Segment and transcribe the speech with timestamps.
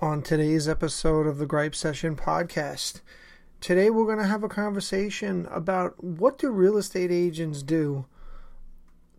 [0.00, 3.00] on today's episode of the Gripe Session podcast.
[3.60, 8.06] Today we're going to have a conversation about what do real estate agents do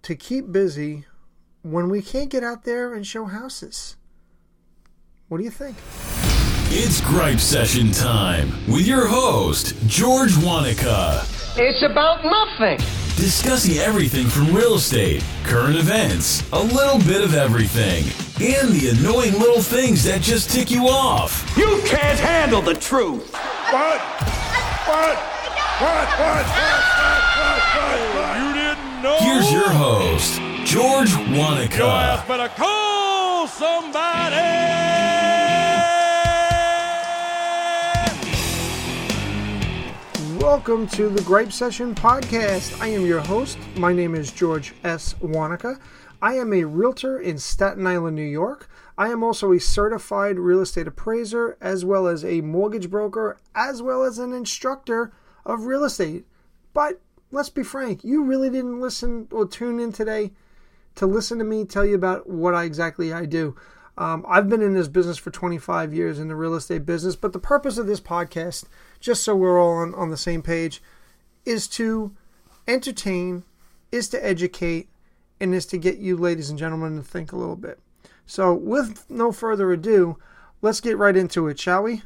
[0.02, 1.06] to keep busy
[1.62, 3.96] when we can't get out there and show houses.
[5.30, 5.78] What do you think?
[6.68, 11.26] It's Gripe Session time with your host, George Wanaka.
[11.58, 12.78] It's about nothing.
[13.16, 18.04] Discussing everything from real estate, current events, a little bit of everything,
[18.42, 21.56] and the annoying little things that just tick you off.
[21.58, 23.34] You can't handle the truth.
[23.34, 24.02] What?
[24.88, 25.16] What?
[25.80, 26.08] What?
[26.20, 26.46] What?
[26.60, 26.84] What?
[27.40, 28.00] What?
[28.14, 28.38] What?
[28.38, 29.18] You didn't know?
[29.22, 32.24] Here's your host, George Your ass Wanaka.
[32.28, 34.36] better call somebody.
[40.42, 42.82] Welcome to the Gripe Session podcast.
[42.82, 43.58] I am your host.
[43.78, 45.16] My name is George S.
[45.22, 45.80] Wanaka.
[46.22, 48.70] I am a realtor in Staten Island, New York.
[48.98, 53.82] I am also a certified real estate appraiser, as well as a mortgage broker, as
[53.82, 55.12] well as an instructor
[55.46, 56.26] of real estate.
[56.74, 60.32] But let's be frank, you really didn't listen or tune in today
[60.96, 63.56] to listen to me tell you about what I exactly I do.
[63.98, 67.34] Um, I've been in this business for 25 years in the real estate business, but
[67.34, 68.66] the purpose of this podcast,
[69.00, 70.82] just so we're all on, on the same page,
[71.46, 72.14] is to
[72.68, 73.44] entertain,
[73.92, 74.90] is to educate,
[75.46, 77.80] and is to get you, ladies and gentlemen, to think a little bit.
[78.26, 80.18] So, with no further ado,
[80.64, 82.02] let's get right into it, shall we?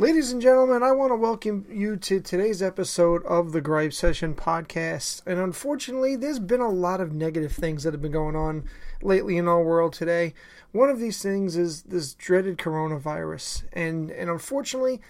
[0.00, 4.34] Ladies and gentlemen, I want to welcome you to today's episode of the Gripe Session
[4.34, 5.22] podcast.
[5.26, 8.64] And unfortunately, there's been a lot of negative things that have been going on
[9.00, 10.34] lately in our world today.
[10.72, 13.62] One of these things is this dreaded coronavirus.
[13.72, 15.00] And and unfortunately,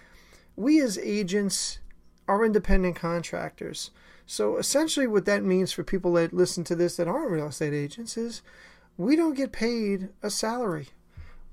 [0.55, 1.79] we as agents
[2.27, 3.89] are independent contractors.
[4.31, 7.73] So essentially what that means for people that listen to this that aren't real estate
[7.73, 8.43] agents is
[8.95, 10.89] we don't get paid a salary.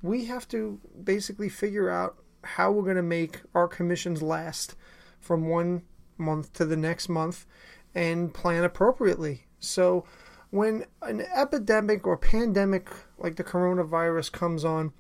[0.03, 4.77] We have to basically figure out how we're going to make our commissions last
[5.19, 5.85] from one
[6.19, 7.47] month to the next month
[7.95, 9.47] and plan appropriately.
[9.59, 10.05] So
[10.51, 14.92] when an epidemic or pandemic like the coronavirus comes on,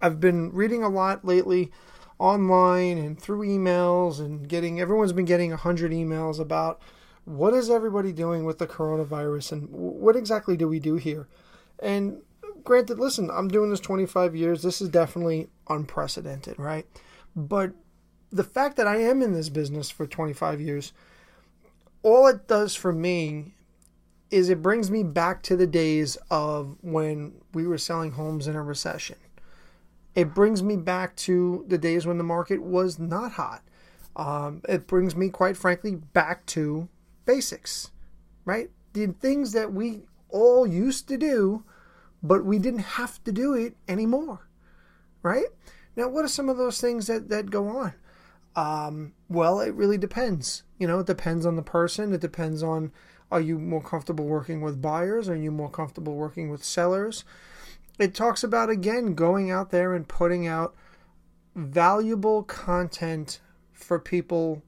[0.00, 1.70] I've been reading a lot lately
[2.22, 6.80] online and through emails and getting everyone's been getting 100 emails about
[7.24, 11.26] what is everybody doing with the coronavirus and what exactly do we do here?
[11.80, 12.22] And
[12.62, 14.62] granted listen i'm doing this 25 years.
[14.62, 16.86] This is definitely unprecedented right?
[17.34, 17.72] But
[18.30, 20.92] the fact that i am in this business for 25 years
[22.04, 23.52] all it does for me
[24.30, 28.54] is it brings me back to the days of when we were selling homes in
[28.54, 29.16] a recession
[30.14, 33.62] it brings me back to the days when the market was not hot.
[34.14, 36.88] Um, it brings me, quite frankly, back to
[37.24, 37.90] basics,
[38.44, 38.70] right?
[38.92, 41.64] The things that we all used to do,
[42.22, 44.48] but we didn't have to do it anymore,
[45.22, 45.46] right?
[45.96, 47.94] Now, what are some of those things that, that go on?
[48.54, 50.62] Um, well, it really depends.
[50.78, 52.12] You know, it depends on the person.
[52.12, 52.92] It depends on
[53.30, 55.26] are you more comfortable working with buyers?
[55.28, 57.24] Are you more comfortable working with sellers?
[57.98, 60.74] It talks about again going out there and putting out
[61.54, 63.40] valuable content
[63.72, 64.62] for people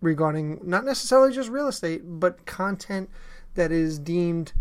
[0.00, 3.10] regarding not necessarily just real estate, but content
[3.54, 4.52] that is deemed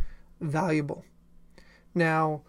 [0.41, 1.05] valuable.
[1.93, 2.41] Now,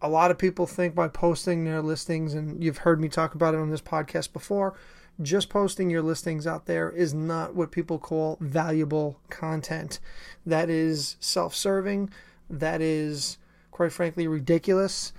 [0.00, 3.54] a lot of people think by posting their listings, and you've heard me talk about
[3.54, 4.74] it on this podcast before,
[5.20, 10.00] just posting your listings out there is not what people call valuable content.
[10.44, 12.10] That is self serving,
[12.48, 13.38] that is
[13.72, 15.12] quite frankly ridiculous.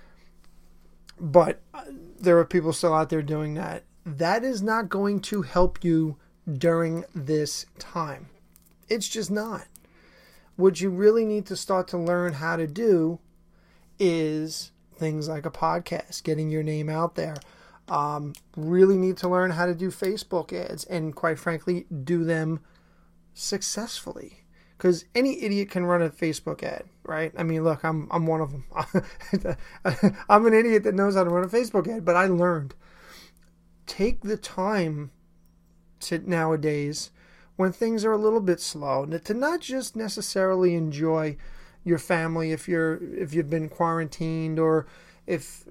[1.19, 1.61] But
[2.17, 3.83] there are people still out there doing that.
[4.05, 6.17] That is not going to help you
[6.51, 8.27] during this time.
[8.87, 9.67] It's just not.
[10.55, 13.19] What you really need to start to learn how to do
[13.99, 17.35] is things like a podcast, getting your name out there.
[17.89, 22.61] Um, really need to learn how to do Facebook ads and, quite frankly, do them
[23.33, 24.43] successfully
[24.77, 27.31] because any idiot can run a Facebook ad, right?
[27.37, 28.65] I mean, look, I'm I'm one of them.
[30.29, 32.75] I'm an idiot that knows how to run a Facebook ad, but I learned.
[33.85, 35.11] Take the time
[36.01, 37.11] to nowadays
[37.55, 41.37] when things are a little bit slow to not just necessarily enjoy
[41.83, 44.87] your family if you're if you've been quarantined or
[45.27, 45.65] if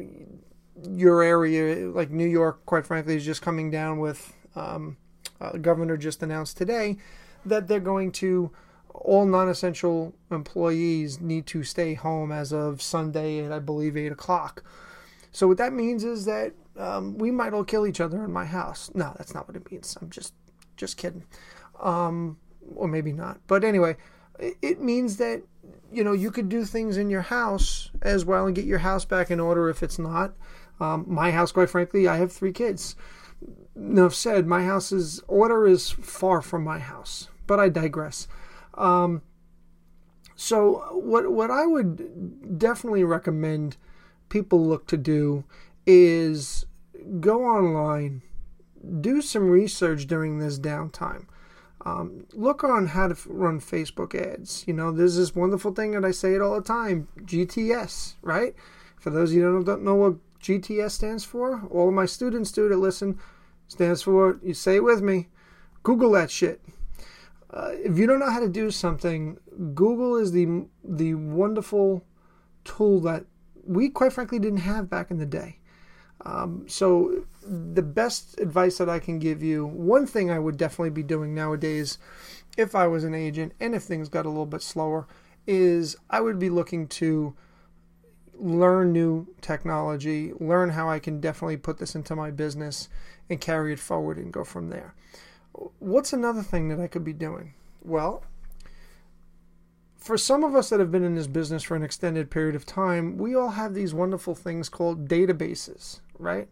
[0.91, 4.97] your area like New York, quite frankly, is just coming down with um,
[5.41, 6.97] uh, governor just announced today
[7.45, 8.51] that they're going to
[8.95, 14.63] all non-essential employees need to stay home as of Sunday at I believe eight o'clock.
[15.33, 18.45] So what that means is that um, we might all kill each other in my
[18.45, 18.91] house.
[18.95, 19.97] No, that's not what it means.
[20.01, 20.35] I'm just
[20.77, 21.25] just kidding,
[21.81, 22.39] um,
[22.75, 23.41] or maybe not.
[23.47, 23.97] But anyway,
[24.39, 25.43] It means that
[25.93, 29.05] you know you could do things in your house as well and get your house
[29.05, 30.35] back in order if it's not.
[30.81, 32.97] Um, my house, quite frankly, I have three kids.
[33.77, 34.47] Enough said.
[34.47, 38.27] My house's order is far from my house, but I digress.
[38.75, 39.23] Um,
[40.35, 43.77] so what what I would definitely recommend
[44.29, 45.45] people look to do
[45.87, 46.67] is
[47.21, 48.23] go online,
[49.01, 51.27] do some research during this downtime.
[51.85, 54.65] Um, look on how to run Facebook ads.
[54.67, 58.55] You know, there's this wonderful thing that I say it all the time GTS, right?
[58.99, 62.53] For those of you who don't know what GTS stands for, all of my students
[62.53, 63.19] do that listen,
[63.67, 65.29] stands for, you say it with me,
[65.83, 66.61] Google that shit.
[67.53, 69.39] Uh, if you don't know how to do something,
[69.75, 72.05] Google is the the wonderful
[72.65, 73.27] tool that
[73.65, 75.59] we quite frankly didn't have back in the day.
[76.25, 80.91] Um, so the best advice that I can give you, one thing I would definitely
[80.91, 81.99] be doing nowadays,
[82.57, 85.09] if I was an agent and if things got a little bit slower,
[85.47, 87.35] is I would be looking to
[88.35, 92.89] learn new technology, learn how I can definitely put this into my business
[93.29, 94.95] and carry it forward and go from there.
[95.79, 97.55] What's another thing that I could be doing?
[97.83, 98.25] Well,
[99.97, 102.67] for some of us that have been in this business for an extended period of
[102.67, 106.49] time, we all have these wonderful things called databases, right?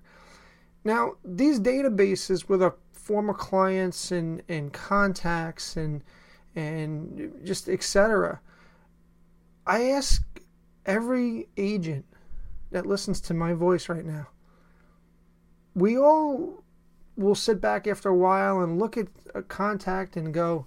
[0.85, 6.03] Now, these databases with our former clients and, and contacts and
[6.57, 8.41] and just etc.
[9.67, 10.23] I ask
[10.87, 12.05] every agent
[12.71, 14.29] that listens to my voice right now.
[15.75, 16.63] We all
[17.21, 20.67] will sit back after a while and look at a contact and go,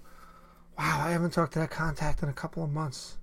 [0.78, 3.18] wow, I haven't talked to that contact in a couple of months.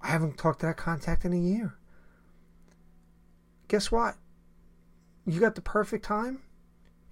[0.00, 1.76] I haven't talked to that contact in a year.
[3.68, 4.16] Guess what?
[5.26, 6.40] You got the perfect time.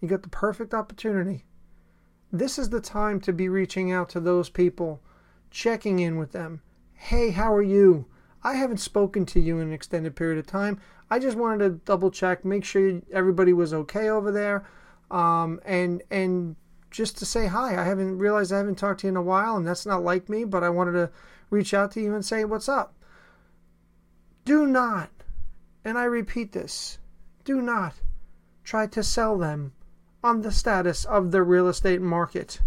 [0.01, 1.45] You got the perfect opportunity.
[2.33, 5.01] This is the time to be reaching out to those people,
[5.51, 6.61] checking in with them.
[6.95, 8.07] Hey, how are you?
[8.43, 10.81] I haven't spoken to you in an extended period of time.
[11.11, 14.67] I just wanted to double check, make sure everybody was okay over there,
[15.11, 16.57] um, and and
[16.91, 17.81] just to say hi.
[17.81, 20.29] I haven't realized I haven't talked to you in a while, and that's not like
[20.29, 21.11] me, but I wanted to
[21.51, 22.95] reach out to you and say what's up.
[24.45, 25.11] Do not,
[25.85, 26.99] and I repeat this,
[27.45, 27.95] do not
[28.65, 29.73] try to sell them
[30.23, 32.61] on the status of the real estate market.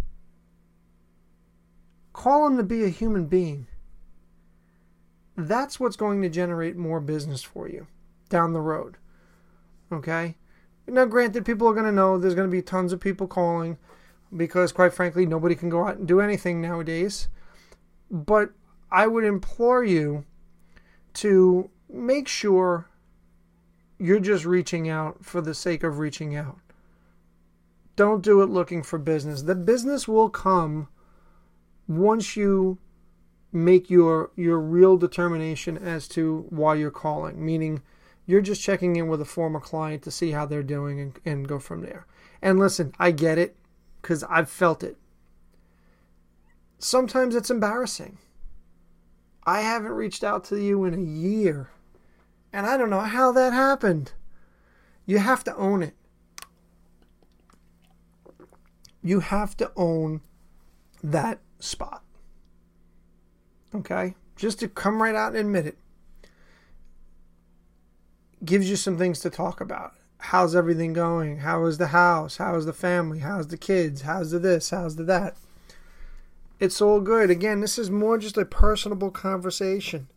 [2.14, 3.68] Call them to be a human being.
[5.38, 7.88] That's what's going to generate more business for you
[8.30, 8.98] down the road.
[9.92, 10.36] Okay?
[10.92, 13.78] Now, granted, people are going to know there's going to be tons of people calling
[14.36, 17.28] because, quite frankly, nobody can go out and do anything nowadays.
[18.12, 18.52] But
[18.92, 20.26] I would implore you
[21.16, 22.88] to make sure
[23.98, 26.60] you're just reaching out for the sake of reaching out.
[27.96, 29.42] Don't do it looking for business.
[29.42, 30.88] The business will come
[31.88, 32.78] once you
[33.52, 37.82] make your your real determination as to why you're calling, meaning
[38.30, 41.48] you're just checking in with a former client to see how they're doing and, and
[41.48, 42.06] go from there.
[42.44, 43.56] And listen, I get it
[44.04, 44.98] because I've felt it.
[46.78, 48.20] Sometimes it's embarrassing.
[49.48, 51.72] I haven't reached out to you in a year,
[52.54, 54.12] and I don't know how that happened.
[55.08, 55.96] You have to own it.
[59.02, 60.22] You have to own
[61.02, 62.04] that spot.
[63.74, 64.14] Okay?
[64.36, 65.80] Just to come right out and admit it
[68.44, 71.38] gives you some things to talk about how's everything going?
[71.38, 72.38] How is the house?
[72.38, 73.20] How is the family?
[73.20, 74.02] How's the kids?
[74.02, 74.70] How's the this?
[74.70, 75.36] How's the that?
[76.60, 77.30] It's all good.
[77.30, 80.10] Again, this is more just a personable conversation.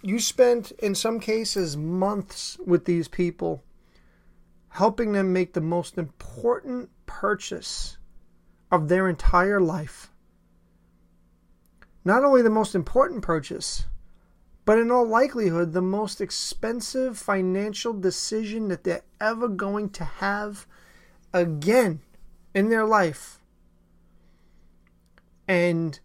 [0.00, 3.64] You spent, in some cases, months with these people,
[4.68, 7.98] helping them make the most important purchase
[8.70, 10.12] of their entire life.
[12.04, 13.86] Not only the most important purchase,
[14.68, 20.66] but in all likelihood, the most expensive financial decision that they're ever going to have
[21.32, 22.02] again
[22.54, 23.40] in their life.
[25.48, 25.98] And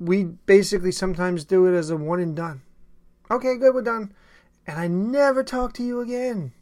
[0.00, 2.62] we basically sometimes do it as a one and done.
[3.30, 4.14] Okay, good, we're done.
[4.66, 6.52] And I never talk to you again.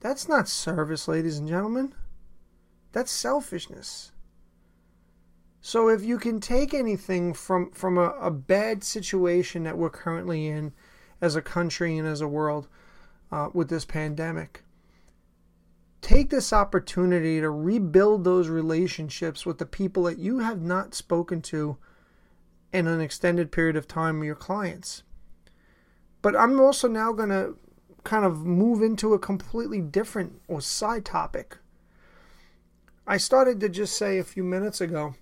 [0.00, 1.94] That's not service, ladies and gentlemen.
[2.92, 4.10] That's selfishness.
[5.66, 10.46] So if you can take anything from from a, a bad situation that we're currently
[10.46, 10.74] in
[11.22, 12.68] as a country and as a world
[13.32, 14.62] uh, with this pandemic,
[16.02, 21.40] take this opportunity to rebuild those relationships with the people that you have not spoken
[21.40, 21.78] to
[22.70, 25.02] in an extended period of time your clients.
[26.20, 27.56] But I'm also now going to
[28.04, 31.56] kind of move into a completely different or side topic.
[33.06, 35.14] I started to just say a few minutes ago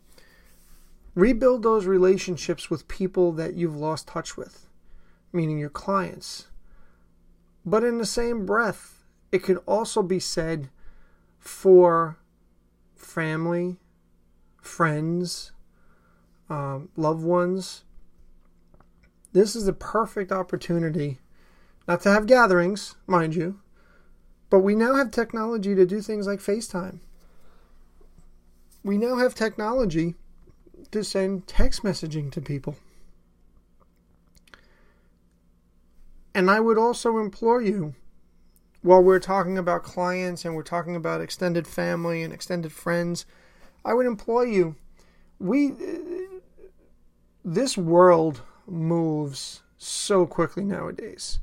[1.14, 4.66] Rebuild those relationships with people that you've lost touch with,
[5.32, 6.48] meaning your clients.
[7.66, 10.70] But in the same breath, it could also be said
[11.38, 12.18] for
[12.96, 13.76] family,
[14.60, 15.52] friends,
[16.48, 17.84] um, loved ones.
[19.32, 21.18] This is the perfect opportunity,
[21.88, 23.60] not to have gatherings, mind you,
[24.50, 27.00] but we now have technology to do things like FaceTime.
[28.84, 30.14] We now have technology
[30.92, 32.76] to send text messaging to people.
[36.34, 37.94] And I would also implore you,
[38.82, 43.26] while we're talking about clients and we're talking about extended family and extended friends,
[43.84, 44.76] I would implore you,
[45.38, 45.72] we,
[47.44, 51.40] this world moves so quickly nowadays.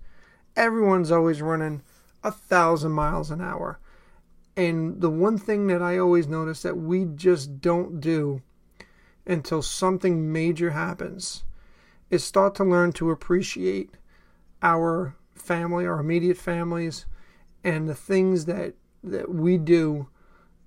[0.56, 1.82] Everyone's always running
[2.24, 3.80] a thousand miles an hour.
[4.58, 8.42] And the one thing that I always notice that we just don't do
[9.30, 11.44] until something major happens
[12.10, 13.92] is start to learn to appreciate
[14.64, 17.06] our family, our immediate families,
[17.64, 20.08] and the things that that we do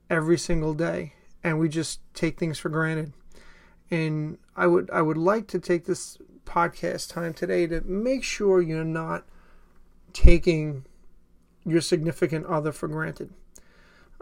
[0.08, 3.12] every single day, and we just take things for granted.
[3.90, 6.16] And I would I would like to take this
[6.46, 9.24] podcast time today to make sure you're not
[10.12, 10.84] taking
[11.64, 13.32] your significant other for granted.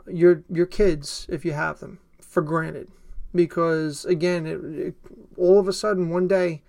[0.07, 2.89] Your your kids, if you have them, for granted,
[3.35, 4.95] because again, it, it,
[5.37, 6.63] all of a sudden one day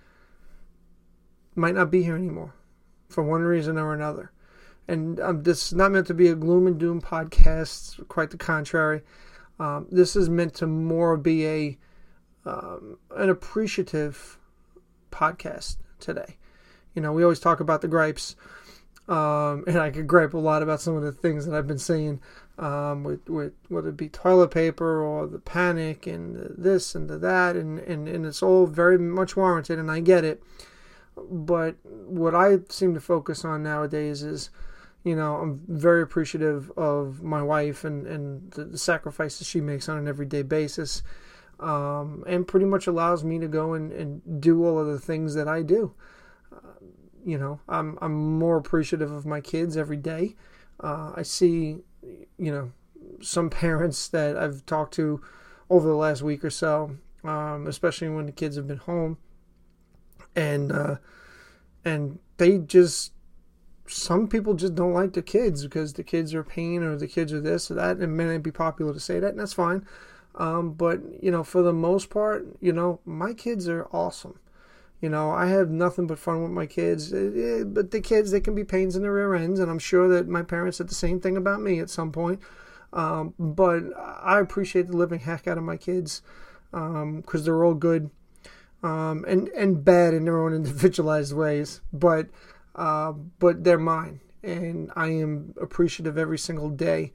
[1.56, 2.54] might not be here anymore
[3.10, 4.32] for one reason or another.
[4.88, 8.08] And um, this is not meant to be a gloom and doom podcast.
[8.08, 9.02] Quite the contrary.
[9.60, 11.78] Um, this is meant to more be a
[12.46, 14.40] um, an appreciative
[15.12, 16.38] podcast today.
[16.96, 18.36] You know, we always talk about the gripes,
[19.08, 21.78] um, and I could gripe a lot about some of the things that I've been
[21.78, 22.20] saying
[22.58, 27.10] um, with, with whether it be toilet paper or the panic and the this and
[27.10, 30.44] the that, and, and, and it's all very much warranted, and I get it.
[31.16, 34.50] But what I seem to focus on nowadays is,
[35.04, 39.90] you know, I'm very appreciative of my wife and, and the, the sacrifices she makes
[39.90, 41.04] on an everyday basis.
[41.60, 45.36] Um, and pretty much allows me to go and, and do all of the things
[45.36, 45.94] that I do.
[46.52, 46.58] Uh,
[47.24, 50.36] you know, I'm I'm more appreciative of my kids every day.
[50.80, 51.84] Uh, I see,
[52.38, 52.72] you know,
[53.22, 55.22] some parents that I've talked to
[55.70, 59.18] over the last week or so, um, especially when the kids have been home,
[60.36, 60.96] and uh,
[61.86, 63.14] and they just
[63.88, 67.34] some people just don't like the kids because the kids are pain or the kids
[67.34, 68.00] are this or that.
[68.00, 69.86] It may not be popular to say that, and that's fine.
[70.36, 74.40] Um, but you know, for the most part, you know, my kids are awesome.
[75.02, 77.12] You know, I have nothing but fun with my kids.
[77.12, 80.08] Eh, but the kids, they can be pains in the rear ends, and I'm sure
[80.10, 82.40] that my parents said the same thing about me at some point.
[82.94, 86.22] Um, but I appreciate the living heck out of my kids
[86.72, 88.12] because um, they're all good
[88.84, 91.82] um, and and bad in their own individualized ways.
[91.92, 92.28] But
[92.76, 97.12] uh, but they're mine, and I am appreciative every single day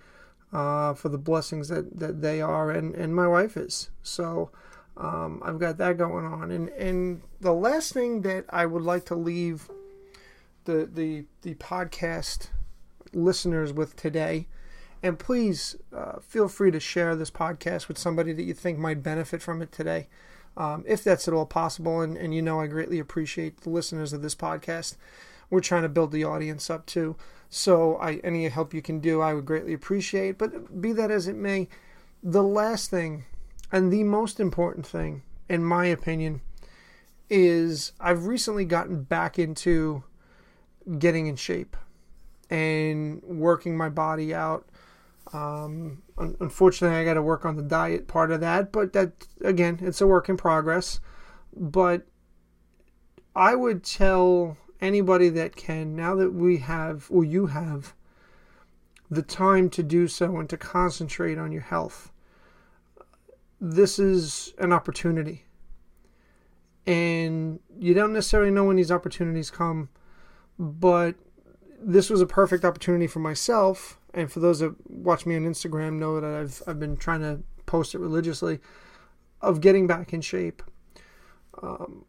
[0.53, 3.91] uh, for the blessings that, that they are, and, and my wife is.
[4.03, 4.51] So
[4.97, 6.51] um, I've got that going on.
[6.51, 9.69] And and the last thing that I would like to leave
[10.65, 12.49] the the the podcast
[13.13, 14.47] listeners with today.
[15.03, 19.03] And please uh, feel free to share this podcast with somebody that you think might
[19.03, 20.09] benefit from it today
[20.57, 22.01] um, if that's at all possible.
[22.01, 24.97] And, and you know, I greatly appreciate the listeners of this podcast.
[25.51, 27.17] We're trying to build the audience up too.
[27.49, 30.39] So, I, any help you can do, I would greatly appreciate.
[30.39, 31.69] But be that as it may,
[32.23, 33.25] the last thing
[33.73, 36.41] and the most important thing, in my opinion,
[37.29, 40.05] is I've recently gotten back into
[40.99, 41.77] getting in shape
[42.49, 44.69] and working my body out
[45.33, 49.79] um, unfortunately, I got to work on the diet part of that, but that again,
[49.83, 51.01] it's a work in progress.
[51.55, 52.07] But
[53.35, 57.95] I would tell anybody that can now that we have, or you have,
[59.11, 62.13] the time to do so and to concentrate on your health.
[63.61, 65.45] This is an opportunity.
[66.87, 69.89] And you don't necessarily know when these opportunities come,
[70.59, 71.17] but
[71.81, 75.99] this was a perfect opportunity for myself and for those that watch me on Instagram
[75.99, 78.61] know that I've I've been trying to post it religiously
[79.43, 80.63] of getting back in shape,
[81.63, 82.05] um,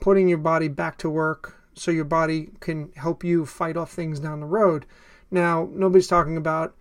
[0.00, 4.18] putting your body back to work so your body can help you fight off things
[4.18, 4.86] down the road.
[5.30, 6.74] Now nobody's talking about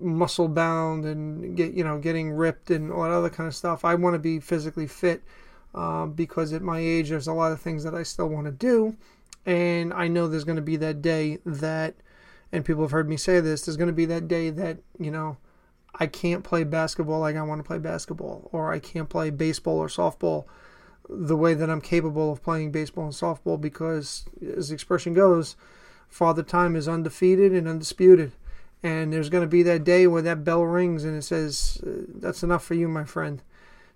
[0.00, 3.84] muscle bound and get you know getting ripped and all that other kind of stuff.
[3.84, 5.22] I want to be physically fit
[5.74, 8.52] uh, because at my age there's a lot of things that I still want to
[8.52, 8.96] do,
[9.46, 11.94] and I know there's going to be that day that
[12.52, 15.10] and people have heard me say this, there's going to be that day that, you
[15.10, 15.36] know,
[15.94, 19.78] I can't play basketball like I want to play basketball, or I can't play baseball
[19.78, 20.44] or softball
[21.08, 24.24] the way that I'm capable of playing baseball and softball because,
[24.56, 25.56] as the expression goes,
[26.08, 28.32] Father Time is undefeated and undisputed.
[28.82, 32.06] And there's going to be that day where that bell rings and it says, uh,
[32.14, 33.42] That's enough for you, my friend.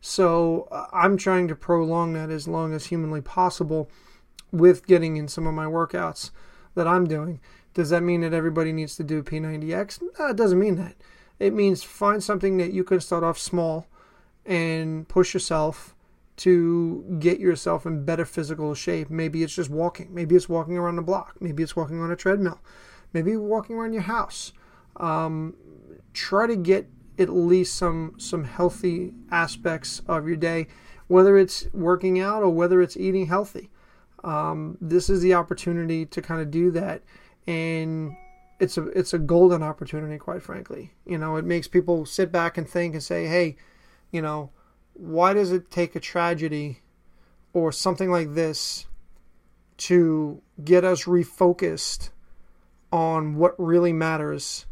[0.00, 3.90] So uh, I'm trying to prolong that as long as humanly possible
[4.52, 6.30] with getting in some of my workouts
[6.74, 7.40] that I'm doing.
[7.72, 10.02] Does that mean that everybody needs to do P90X?
[10.18, 10.94] No, it doesn't mean that.
[11.38, 13.86] It means find something that you can start off small
[14.46, 15.94] and push yourself
[16.36, 19.10] to get yourself in better physical shape.
[19.10, 20.12] Maybe it's just walking.
[20.12, 21.36] Maybe it's walking around the block.
[21.40, 22.60] Maybe it's walking on a treadmill.
[23.12, 24.52] Maybe walking around your house.
[24.96, 25.54] Um,
[26.12, 30.66] try to get at least some some healthy aspects of your day,
[31.06, 33.70] whether it's working out or whether it's eating healthy.
[34.22, 37.02] Um, this is the opportunity to kind of do that,
[37.46, 38.16] and
[38.58, 40.92] it's a it's a golden opportunity, quite frankly.
[41.06, 43.56] You know, it makes people sit back and think and say, "Hey,
[44.10, 44.50] you know,
[44.94, 46.80] why does it take a tragedy
[47.52, 48.86] or something like this
[49.76, 52.10] to get us refocused
[52.92, 54.66] on what really matters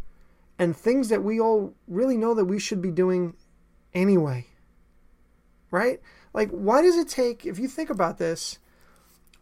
[0.63, 3.35] and things that we all really know that we should be doing
[3.93, 4.47] anyway?"
[5.71, 6.01] Right?
[6.33, 7.45] Like, why does it take?
[7.47, 8.59] If you think about this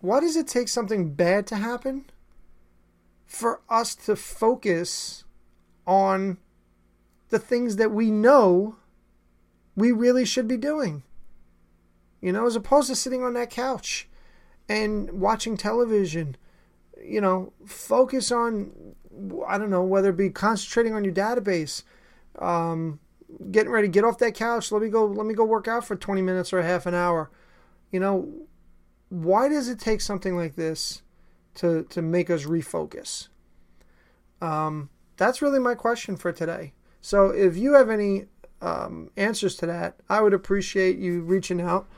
[0.00, 2.06] why does it take something bad to happen
[3.26, 5.24] for us to focus
[5.86, 6.38] on
[7.28, 8.76] the things that we know
[9.76, 11.02] we really should be doing?
[12.20, 14.08] You know, as opposed to sitting on that couch
[14.68, 16.36] and watching television,
[17.04, 18.70] you know, focus on,
[19.46, 21.82] I don't know, whether it be concentrating on your database,
[22.38, 23.00] um,
[23.50, 25.96] getting ready, get off that couch, let me go, let me go work out for
[25.96, 27.30] 20 minutes or half an hour.
[27.90, 28.28] You know,
[29.08, 31.02] why does it take something like this
[31.56, 33.28] to to make us refocus?
[34.40, 36.72] Um, that's really my question for today.
[37.00, 38.26] So if you have any
[38.62, 41.88] um, answers to that, I would appreciate you reaching out.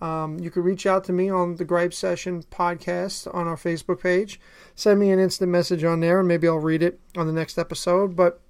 [0.00, 4.00] Um, you can reach out to me on the Gripe Session podcast on our Facebook
[4.00, 4.40] page.
[4.74, 7.58] Send me an instant message on there, and maybe I'll read it on the next
[7.58, 8.14] episode.
[8.14, 8.40] But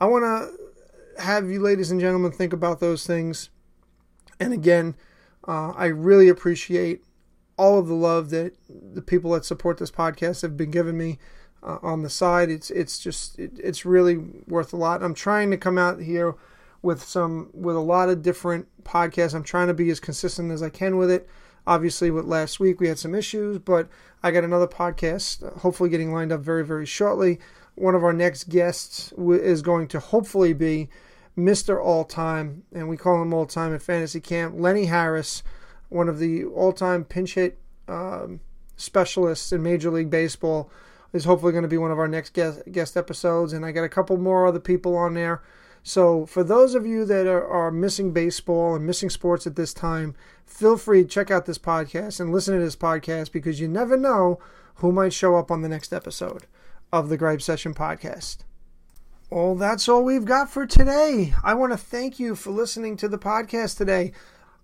[0.00, 3.50] I want to have you, ladies and gentlemen, think about those things.
[4.40, 4.94] And again,
[5.46, 7.04] uh, I really appreciate
[7.56, 11.18] all of the love that the people that support this podcast have been giving me
[11.62, 12.50] uh, on the side.
[12.50, 15.02] It's it's just it, it's really worth a lot.
[15.02, 16.34] I'm trying to come out here
[16.82, 19.34] with some with a lot of different podcasts.
[19.34, 21.28] I'm trying to be as consistent as I can with it.
[21.66, 23.88] Obviously, with last week we had some issues, but
[24.22, 27.38] I got another podcast, hopefully getting lined up very very shortly.
[27.74, 30.88] One of our next guests is going to hopefully be
[31.38, 31.82] Mr.
[31.82, 35.42] All Time, and we call him All Time at Fantasy Camp, Lenny Harris,
[35.88, 38.40] one of the all time pinch hit um,
[38.76, 40.70] specialists in Major League Baseball,
[41.12, 43.52] is hopefully going to be one of our next guest, guest episodes.
[43.52, 45.42] And I got a couple more other people on there.
[45.82, 49.74] So, for those of you that are, are, missing baseball and missing sports at this
[49.74, 50.14] time,
[50.46, 53.96] feel free to check out this podcast and listen to this podcast because you never
[53.96, 54.38] know
[54.76, 56.46] who might show up on the next episode
[56.92, 58.38] of the Gripe Session podcast.
[59.28, 61.34] Well, that's all we've got for today.
[61.42, 64.12] I want to thank you for listening to the podcast today.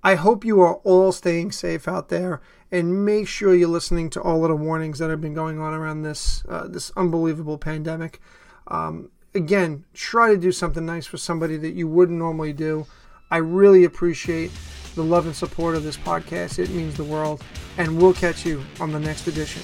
[0.04, 4.20] I hope you are all staying safe out there, and make sure you're listening to
[4.20, 8.20] all of the warnings that have been going on around this uh, this unbelievable pandemic.
[8.68, 12.86] Um, again, try to do something nice for somebody that you wouldn't normally do.
[13.30, 14.50] I really appreciate
[14.94, 16.58] the love and support of this podcast.
[16.58, 17.42] It means the world,
[17.76, 19.62] and we'll catch you on the next edition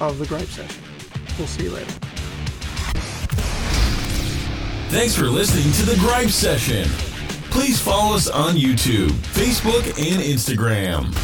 [0.00, 0.82] of the Gripe Session.
[1.38, 1.92] We'll see you later.
[4.88, 6.88] Thanks for listening to the Gripe Session.
[7.50, 11.14] Please follow us on YouTube, Facebook, and Instagram.